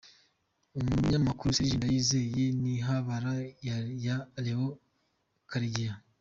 [0.77, 3.33] Umunyamakuru Serge Ndayizeye n’ihabara
[3.65, 4.67] ye Lea
[5.49, 5.93] Karegeya